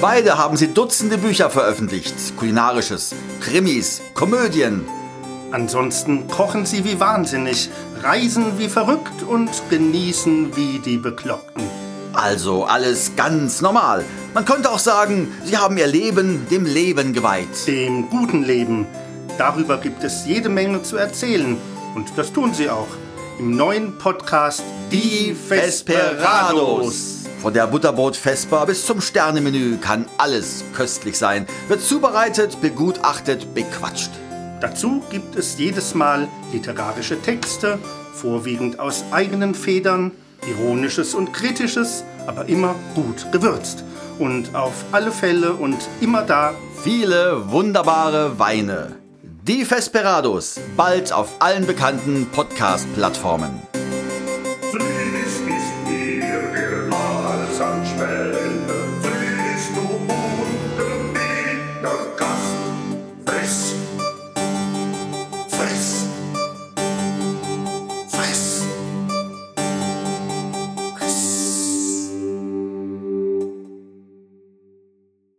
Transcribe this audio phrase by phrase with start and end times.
[0.00, 2.14] Beide haben sie Dutzende Bücher veröffentlicht.
[2.38, 4.86] Kulinarisches, Krimis, Komödien.
[5.50, 7.68] Ansonsten kochen sie wie wahnsinnig,
[8.02, 11.64] reisen wie verrückt und genießen wie die Bekloppten.
[12.14, 14.06] Also alles ganz normal.
[14.32, 17.66] Man könnte auch sagen, sie haben ihr Leben dem Leben geweiht.
[17.66, 18.86] Dem guten Leben.
[19.36, 21.58] Darüber gibt es jede Menge zu erzählen.
[21.94, 22.88] Und das tun sie auch.
[23.38, 27.19] Im neuen Podcast Die Vesperados.
[27.40, 31.46] Von der Butterbrot Vesper bis zum Sternemenü kann alles köstlich sein.
[31.68, 34.10] Wird zubereitet, begutachtet, bequatscht.
[34.60, 37.78] Dazu gibt es jedes Mal literarische Texte,
[38.12, 40.12] vorwiegend aus eigenen Federn,
[40.46, 43.84] ironisches und kritisches, aber immer gut gewürzt.
[44.18, 46.52] Und auf alle Fälle und immer da
[46.82, 48.96] viele wunderbare Weine.
[49.48, 53.69] Die Vesperados, bald auf allen bekannten Podcast-Plattformen.